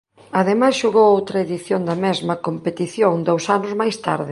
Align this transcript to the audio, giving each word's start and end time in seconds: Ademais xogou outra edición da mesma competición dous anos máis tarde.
Ademais 0.41 0.79
xogou 0.81 1.07
outra 1.17 1.37
edición 1.45 1.81
da 1.89 1.95
mesma 2.05 2.35
competición 2.47 3.13
dous 3.27 3.43
anos 3.57 3.73
máis 3.79 3.95
tarde. 4.05 4.19